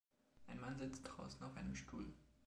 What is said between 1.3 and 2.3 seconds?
auf einem Stuhl.